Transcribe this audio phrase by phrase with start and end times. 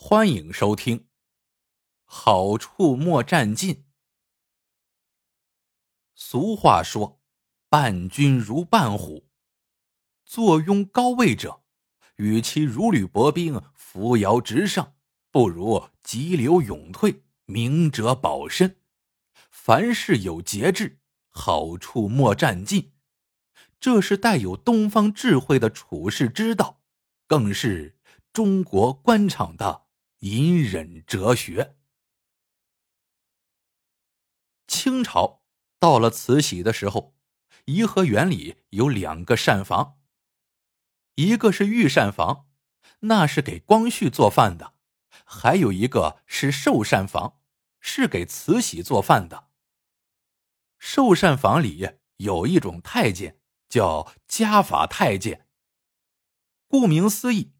[0.00, 1.08] 欢迎收听。
[2.04, 3.84] 好处莫占尽。
[6.14, 7.20] 俗话说
[7.68, 9.28] ：“伴君如伴虎。”
[10.24, 11.64] 坐拥高位者，
[12.14, 14.94] 与其如履薄冰、扶摇直上，
[15.32, 18.80] 不如急流勇退、明哲保身。
[19.50, 22.92] 凡事有节制，好处莫占尽。
[23.80, 26.82] 这是带有东方智慧的处世之道，
[27.26, 27.98] 更是
[28.32, 29.87] 中国官场的。
[30.20, 31.76] 隐忍哲学。
[34.66, 35.42] 清朝
[35.78, 37.14] 到了慈禧的时候，
[37.66, 39.98] 颐和园里有两个膳房，
[41.14, 42.48] 一个是御膳房，
[43.00, 44.74] 那是给光绪做饭的；
[45.24, 47.40] 还有一个是寿膳房，
[47.80, 49.48] 是给慈禧做饭的。
[50.78, 55.48] 寿膳房里有一种太监，叫家法太监。
[56.66, 57.52] 顾名思义，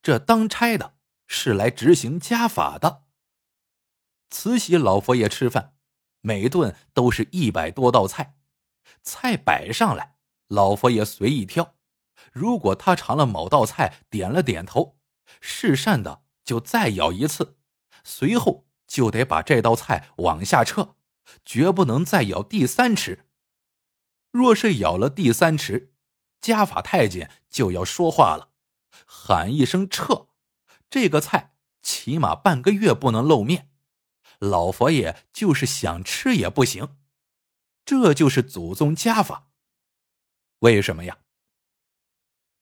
[0.00, 0.96] 这当差的。
[1.36, 3.02] 是来执行家法的。
[4.30, 5.74] 慈禧老佛爷吃饭，
[6.20, 8.36] 每顿都是一百多道菜，
[9.02, 11.74] 菜摆上来，老佛爷随意挑。
[12.32, 14.96] 如果他尝了某道菜，点了点头，
[15.40, 17.58] 是善的，就再舀一次，
[18.04, 20.94] 随后就得把这道菜往下撤，
[21.44, 23.24] 绝不能再舀第三匙。
[24.30, 25.90] 若是舀了第三匙，
[26.40, 28.50] 家法太监就要说话了，
[29.04, 30.28] 喊一声撤。
[30.94, 33.68] 这个菜起码半个月不能露面，
[34.38, 36.96] 老佛爷就是想吃也不行，
[37.84, 39.50] 这就是祖宗家法。
[40.60, 41.18] 为什么呀？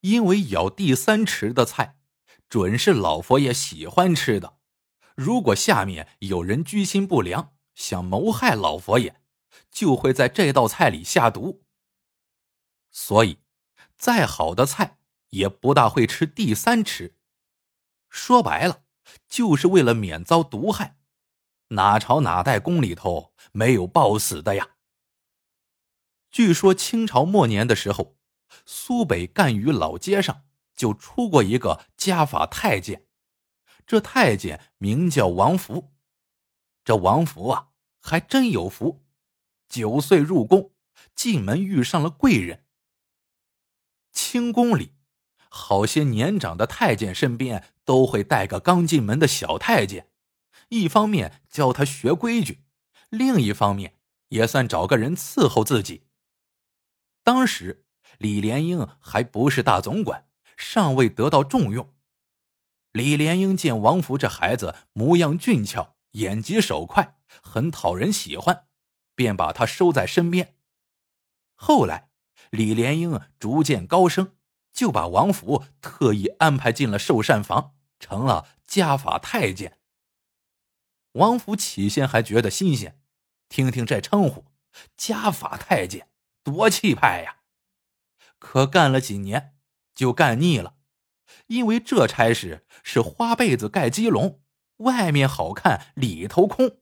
[0.00, 1.96] 因为舀第三池的菜，
[2.50, 4.58] 准是老佛爷喜欢吃的。
[5.14, 9.22] 如果下面有人居心不良，想谋害老佛爷，
[9.70, 11.64] 就会在这道菜里下毒。
[12.90, 13.38] 所以，
[13.96, 14.98] 再好的菜
[15.30, 17.14] 也不大会吃第三池。
[18.08, 18.82] 说白了，
[19.28, 20.98] 就是为了免遭毒害。
[21.68, 24.76] 哪朝哪代宫里头没有暴死的呀？
[26.30, 28.16] 据说清朝末年的时候，
[28.66, 30.44] 苏北赣榆老街上
[30.76, 33.06] 就出过一个家法太监。
[33.86, 35.94] 这太监名叫王福。
[36.84, 37.68] 这王福啊，
[38.00, 39.04] 还真有福，
[39.68, 40.72] 九岁入宫，
[41.14, 42.66] 进门遇上了贵人。
[44.12, 44.97] 清宫里。
[45.50, 50.08] 好些年长的太监身边都会带个刚进门的小太监，
[50.68, 52.62] 一方面教他学规矩，
[53.08, 53.94] 另一方面
[54.28, 56.04] 也算找个人伺候自己。
[57.22, 57.84] 当时
[58.18, 60.26] 李莲英还不是大总管，
[60.56, 61.94] 尚未得到重用。
[62.92, 68.64] 李莲英见王福这孩子模样俊俏，眼疾手快，很讨人喜欢，
[69.14, 70.56] 便把他收在身边。
[71.54, 72.08] 后来，
[72.50, 74.32] 李莲英逐渐高升。
[74.78, 79.80] 就把王福特意安排进了寿膳房，成了家法太监。
[81.14, 83.02] 王福起先还觉得新鲜，
[83.48, 84.44] 听听这称呼
[84.96, 86.10] “家法太监”，
[86.44, 87.38] 多气派呀！
[88.38, 89.56] 可干了几年，
[89.96, 90.76] 就干腻了，
[91.48, 94.40] 因为这差事是花被子盖鸡笼，
[94.76, 96.78] 外面好看，里头空。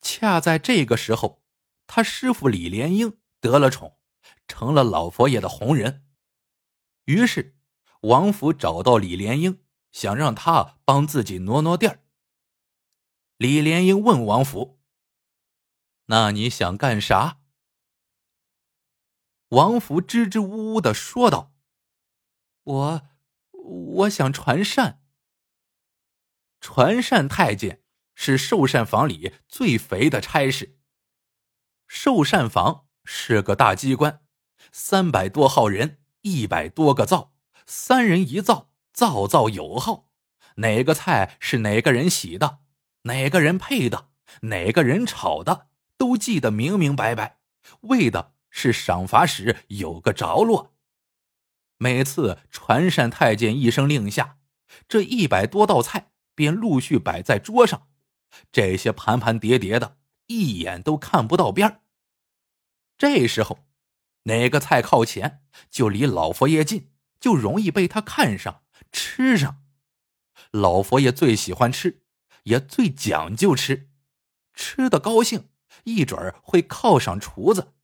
[0.00, 1.42] 恰在这个时候，
[1.86, 3.98] 他师傅李莲英得了宠，
[4.48, 6.04] 成了老佛爷的红人。
[7.06, 7.56] 于是，
[8.02, 12.02] 王府找到李莲英，想让他帮自己挪挪地儿。
[13.36, 14.80] 李莲英问王府
[16.06, 17.40] ：“那你想干啥？”
[19.50, 21.54] 王府支支吾吾的说道
[22.64, 23.08] ：“我，
[23.52, 25.04] 我想传膳。
[26.60, 27.84] 传膳太监
[28.16, 30.80] 是寿膳房里最肥的差事。
[31.86, 34.26] 寿膳房是个大机关，
[34.72, 37.34] 三百多号人。”一百多个灶，
[37.66, 40.08] 三人一灶，灶灶有号。
[40.56, 42.58] 哪个菜是哪个人洗的，
[43.02, 44.08] 哪个人配的，
[44.42, 47.38] 哪个人炒的，都记得明明白白。
[47.82, 50.74] 为的是赏罚时有个着落。
[51.78, 54.38] 每次传膳太监一声令下，
[54.88, 57.86] 这一百多道菜便陆续摆在桌上。
[58.50, 61.82] 这些盘盘叠叠的，一眼都看不到边
[62.98, 63.65] 这时候。
[64.26, 68.62] 哪个菜靠前，就离老佛爷近，就容易被他看上
[68.92, 69.62] 吃上。
[70.50, 72.02] 老佛爷最喜欢吃，
[72.44, 73.90] 也最讲究吃，
[74.52, 75.50] 吃的高兴，
[75.84, 77.74] 一准儿会犒赏厨子。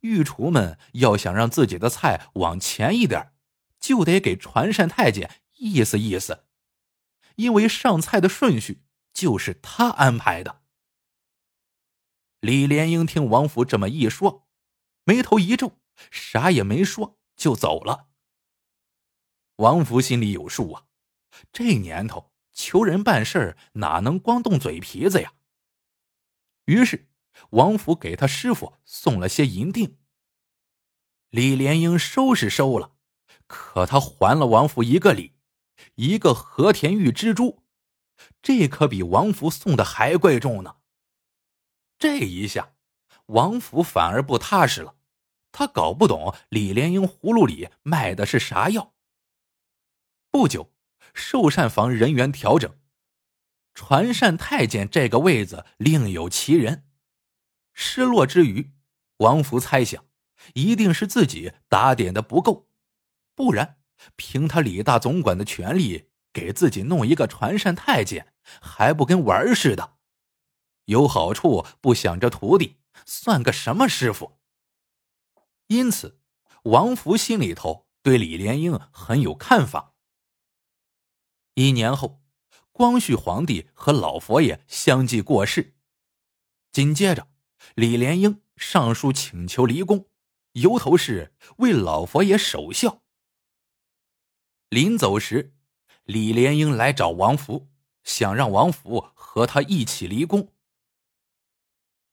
[0.00, 3.32] 御厨们要想让自己的菜往前一点，
[3.78, 6.44] 就得给传膳太监意思意思，
[7.36, 10.62] 因为上菜的顺序就是他安排的。
[12.40, 14.48] 李莲英听王福这么一说，
[15.04, 15.79] 眉头一皱。
[16.10, 18.08] 啥也没说就走了。
[19.56, 20.86] 王福心里有数啊，
[21.52, 25.34] 这年头求人办事哪能光动嘴皮子呀？
[26.64, 27.08] 于是
[27.50, 29.98] 王府给他师傅送了些银锭。
[31.30, 32.96] 李莲英收是收了，
[33.46, 35.34] 可他还了王府一个礼，
[35.94, 37.62] 一个和田玉蜘蛛，
[38.42, 40.76] 这可比王府送的还贵重呢。
[41.98, 42.74] 这一下，
[43.26, 44.96] 王府反而不踏实了，
[45.52, 48.94] 他搞不懂李莲英葫芦里卖的是啥药。
[50.30, 50.72] 不久。
[51.12, 52.78] 寿膳房人员调整，
[53.74, 56.84] 传膳太监这个位子另有其人。
[57.74, 58.70] 失落之余，
[59.16, 60.06] 王福猜想，
[60.54, 62.68] 一定是自己打点的不够，
[63.34, 63.78] 不然
[64.14, 68.32] 凭他李大总管的权力，给自己弄一个传膳太监，
[68.62, 69.96] 还不跟玩似的？
[70.84, 74.39] 有好处不想着徒弟，算个什么师傅？
[75.70, 76.18] 因此，
[76.64, 79.94] 王福心里头对李莲英很有看法。
[81.54, 82.20] 一年后，
[82.72, 85.76] 光绪皇帝和老佛爷相继过世。
[86.72, 87.28] 紧接着，
[87.76, 90.08] 李莲英上书请求离宫，
[90.54, 93.04] 由头是为老佛爷守孝。
[94.70, 95.54] 临走时，
[96.02, 97.70] 李莲英来找王福，
[98.02, 100.52] 想让王福和他一起离宫。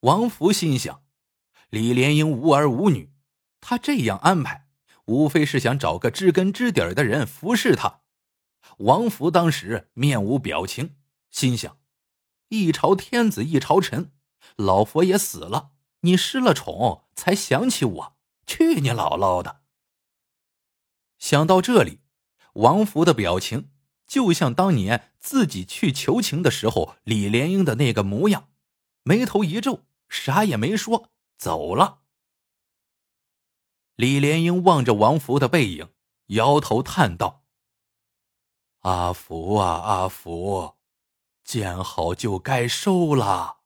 [0.00, 1.02] 王福心想，
[1.70, 3.10] 李莲英无儿无女，
[3.68, 4.66] 他这样安排，
[5.04, 8.00] 无非是想找个知根知底的人服侍他。
[8.78, 10.96] 王福当时面无表情，
[11.30, 11.76] 心想
[12.48, 14.12] ：“一朝天子一朝臣，
[14.56, 18.16] 老佛爷死了，你失了宠才想起我，
[18.46, 19.60] 去你姥姥的！”
[21.20, 22.00] 想到这里，
[22.54, 23.68] 王福的表情
[24.06, 28.48] 就像当年自己去求情的时候李莲英的那个模样，
[29.02, 31.97] 眉头一皱，啥也没说，走了。
[33.98, 35.88] 李莲英望着王福的背影，
[36.26, 37.42] 摇头叹道。
[38.82, 40.76] 阿福啊，阿福，
[41.42, 43.58] 见好就该收了。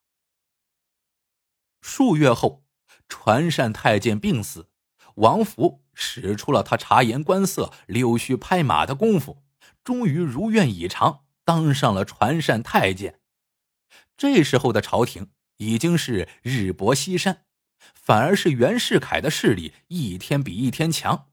[1.83, 2.65] 数月后，
[3.11, 4.71] 传善太监病死，
[5.17, 9.43] 王福使出了他察言观色、溜须拍马的功夫，
[9.85, 13.21] 终于如愿以偿，当上了传善太监。
[14.17, 17.45] 这时候的朝廷已经是日薄西山，
[17.95, 21.31] 反而是袁世凯的势力一天比一天强。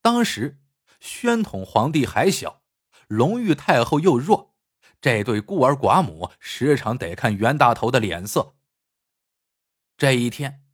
[0.00, 0.60] 当时。
[1.00, 2.62] 宣统皇帝还小，
[3.08, 4.54] 隆裕太后又弱，
[5.02, 8.56] 这对孤儿寡母时常得看袁大头的脸色。
[9.98, 10.64] 这一天，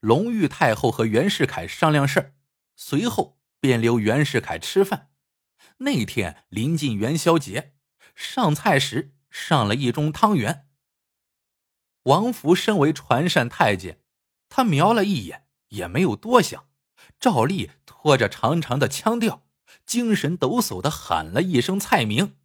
[0.00, 2.34] 隆裕太后和袁世凯商量事儿，
[2.74, 5.10] 随后便留袁世凯吃饭。
[5.80, 7.74] 那天临近元宵节，
[8.14, 10.63] 上菜时上了一盅汤圆。
[12.04, 14.00] 王福身为传膳太监，
[14.48, 16.68] 他瞄了一眼，也没有多想，
[17.20, 19.42] 照例拖着长长的腔调。
[19.84, 22.38] 精神抖擞的喊了一声菜名：“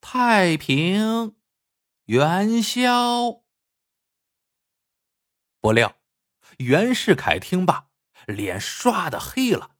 [0.00, 1.36] 太平
[2.06, 3.42] 元宵。”
[5.60, 5.96] 不料
[6.58, 7.88] 袁世凯听罢，
[8.26, 9.76] 脸唰的黑了，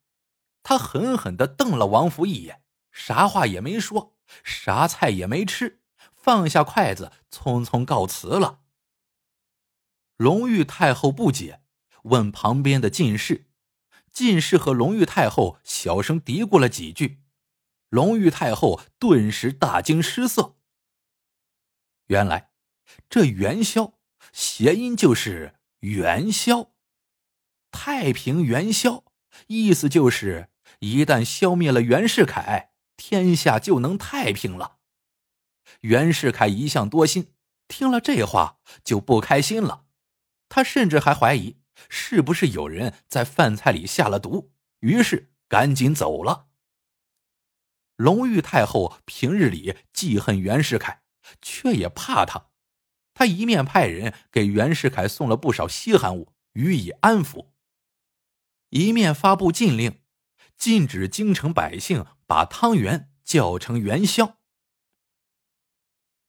[0.63, 2.63] 他狠狠的瞪了王福一眼，
[2.93, 5.83] 啥话也没说，啥菜也没吃，
[6.27, 8.63] 放下筷子，匆匆告辞了。
[10.17, 11.63] 隆裕太后不解，
[12.03, 13.47] 问旁边的进士。
[14.11, 17.23] 进士和隆裕太后小声嘀咕了几句，
[17.91, 20.57] 隆裕太后顿时大惊失色。
[22.07, 22.51] 原来，
[23.09, 23.93] 这元宵
[24.33, 26.73] 谐音就是元宵，
[27.71, 29.05] 太平元宵，
[29.47, 30.49] 意思就是
[30.81, 34.79] 一旦消灭了袁世凯，天下就能太平了。
[35.81, 37.33] 袁世凯一向多心，
[37.69, 39.85] 听了这话就不开心了，
[40.49, 41.59] 他甚至还怀疑。
[41.91, 44.51] 是不是有人在饭菜里下了毒？
[44.81, 46.49] 于是赶紧走了。
[47.97, 51.03] 隆裕太后平日里记恨袁世凯，
[51.43, 52.49] 却也怕他。
[53.13, 57.49] 他一面派人给袁世凯送了不少稀罕物予以安抚，
[58.71, 60.01] 一面发布禁令，
[60.57, 64.39] 禁止京城百姓把汤圆叫成元宵。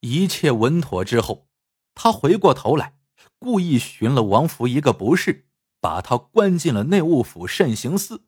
[0.01, 1.47] 一切稳妥之后，
[1.95, 2.97] 他回过头来。
[3.39, 5.47] 故意寻了王福一个不是，
[5.79, 8.25] 把他关进了内务府慎刑司，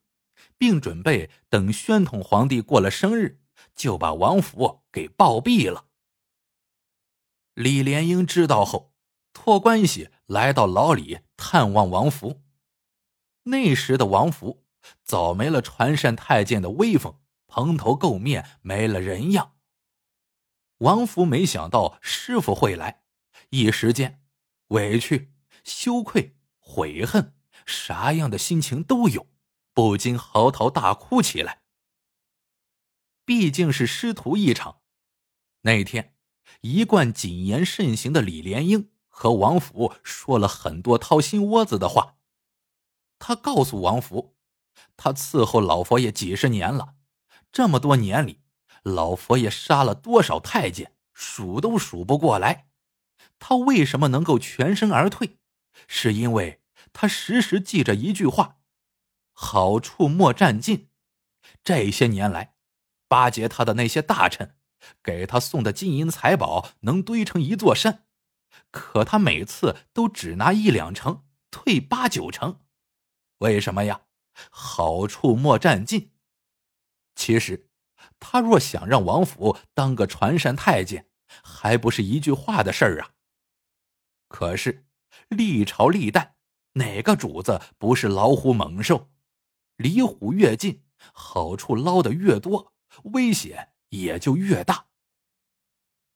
[0.57, 3.41] 并准备等宣统皇帝过了生日，
[3.75, 5.85] 就把王福给暴毙了。
[7.55, 8.93] 李莲英知道后，
[9.33, 12.41] 托关系来到牢里探望王福。
[13.43, 14.63] 那时的王福
[15.03, 17.15] 早没了传膳太监的威风，
[17.47, 19.55] 蓬头垢面，没了人样。
[20.79, 23.03] 王福没想到师傅会来，
[23.50, 24.21] 一时间。
[24.69, 25.33] 委屈、
[25.63, 29.27] 羞愧、悔恨，啥样的心情都有，
[29.74, 31.63] 不禁嚎啕大哭起来。
[33.25, 34.81] 毕竟是师徒一场。
[35.62, 36.15] 那天，
[36.62, 42.17] 一贯谨言慎行的李莲英和王福说了很多掏心窝子的话。
[43.17, 44.38] 他告诉王福，
[44.95, 46.95] 他伺候老佛爷几十年了，
[47.51, 48.43] 这么多年里，
[48.83, 52.67] 老佛爷杀了多少太监，数都数不过来。
[53.38, 55.38] 他为什么能够全身而退？
[55.88, 58.57] 是因为他时时记着一句话
[59.31, 60.89] ：“好处莫占尽。”
[61.63, 62.55] 这些年来，
[63.07, 64.55] 巴结他的那些大臣，
[65.01, 68.05] 给他送的金银财宝能堆成一座山，
[68.71, 72.62] 可他每次都只拿一两成，退八九成。
[73.39, 74.01] 为什么呀？
[74.50, 76.12] 好处莫占尽。
[77.15, 77.68] 其实，
[78.19, 81.07] 他若想让王府当个传善太监，
[81.43, 83.11] 还不是一句话的事儿啊。
[84.27, 84.85] 可是，
[85.29, 86.35] 历朝历代
[86.73, 89.09] 哪个主子不是老虎猛兽？
[89.77, 90.83] 离虎越近，
[91.13, 92.73] 好处捞得越多，
[93.05, 94.88] 危险也就越大。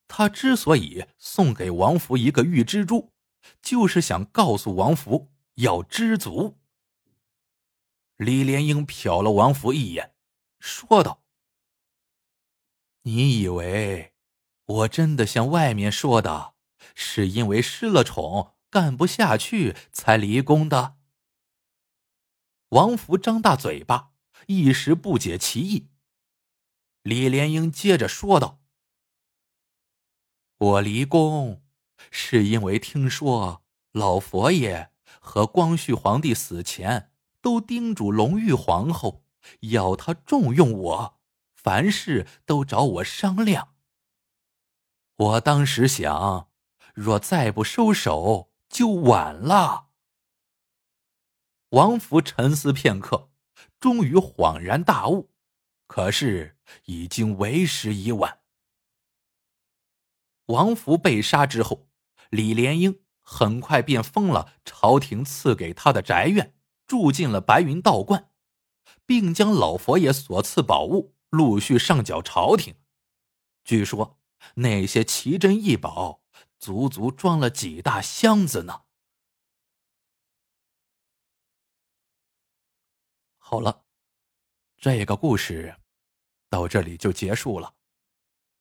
[0.08, 3.14] 他之所以送给王福一个玉蜘蛛，
[3.62, 6.60] 就是想告诉王福要知足。
[8.18, 10.14] 李莲英瞟了王福一眼，
[10.60, 11.23] 说道
[13.04, 14.14] ：“你以为
[14.66, 16.56] 我真的像外面说的，
[16.96, 20.98] 是因为失了宠干不下去才离宫的？”
[22.70, 24.12] 王福张大嘴巴，
[24.48, 25.90] 一时不解其意。
[27.04, 28.62] 李莲英接着说道
[30.58, 31.64] ：“我离宫，
[32.10, 37.12] 是因为听说老佛爷和光绪皇帝死前。”
[37.44, 39.26] 都叮嘱隆裕皇后，
[39.60, 41.20] 要她重用我，
[41.64, 43.74] 凡事都找我商量。
[45.16, 46.50] 我当时想，
[46.94, 49.88] 若再不收手，就晚了。
[51.70, 53.32] 王福沉思片刻，
[53.80, 55.32] 终于恍然大悟，
[55.88, 58.42] 可是已经为时已晚。
[60.48, 61.88] 王福被杀之后，
[62.30, 66.54] 李莲英很快便封了朝廷赐给他的宅院。
[66.86, 68.30] 住进了白云道观，
[69.06, 72.76] 并将老佛爷所赐宝物陆续上缴朝廷。
[73.64, 74.20] 据说
[74.54, 76.22] 那些奇珍异宝
[76.60, 78.84] 足足装了几大箱子呢。
[83.40, 83.84] 好了，
[84.78, 85.76] 这个故事
[86.50, 87.74] 到这里就结束了。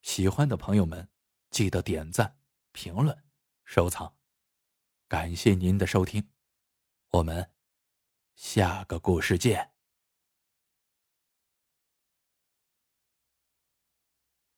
[0.00, 1.11] 喜欢的朋友们，
[1.50, 2.38] 记得点赞、
[2.73, 3.23] 评论、
[3.67, 4.17] 收藏。
[5.09, 6.31] 感谢您的收听，
[7.11, 7.50] 我们。
[8.35, 9.75] 下个故事见。